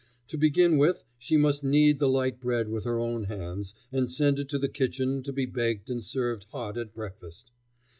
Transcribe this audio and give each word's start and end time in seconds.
To 0.29 0.35
begin 0.39 0.79
with 0.79 1.03
she 1.19 1.37
must 1.37 1.63
knead 1.63 1.99
the 1.99 2.09
light 2.09 2.39
bread 2.41 2.69
with 2.69 2.85
her 2.85 2.97
own 2.99 3.25
hands 3.25 3.75
and 3.91 4.11
send 4.11 4.39
it 4.39 4.49
to 4.49 4.57
the 4.57 4.67
kitchen 4.67 5.21
to 5.21 5.31
be 5.31 5.45
baked 5.45 5.91
and 5.91 6.03
served 6.03 6.47
hot 6.49 6.75
at 6.75 6.95
breakfast. 6.95 7.51